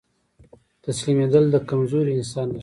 تسليمېدل 0.85 1.45
د 1.51 1.55
کمزوري 1.69 2.11
انسان 2.19 2.47
نښه 2.49 2.53
ده. 2.53 2.59